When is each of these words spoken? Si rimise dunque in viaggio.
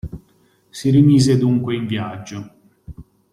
Si 0.71 0.89
rimise 0.89 1.37
dunque 1.37 1.75
in 1.75 1.85
viaggio. 1.85 2.53